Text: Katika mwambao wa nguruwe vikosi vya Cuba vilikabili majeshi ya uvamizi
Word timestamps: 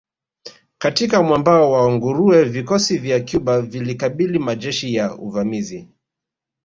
Katika 0.77 1.23
mwambao 1.23 1.71
wa 1.71 1.91
nguruwe 1.91 2.43
vikosi 2.43 2.97
vya 2.97 3.19
Cuba 3.31 3.61
vilikabili 3.61 4.39
majeshi 4.39 4.95
ya 4.95 5.15
uvamizi 5.15 5.89